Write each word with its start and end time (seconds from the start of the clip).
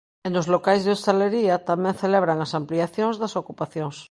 E 0.25 0.27
nos 0.35 0.49
locais 0.53 0.81
de 0.83 0.93
hostalería 0.93 1.55
tamén 1.69 1.99
celebran 2.03 2.39
as 2.45 2.55
ampliacións 2.59 3.15
das 3.21 3.33
ocupacións. 3.41 3.97